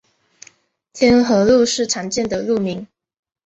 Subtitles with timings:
[0.93, 2.87] 天河路是常见的路名。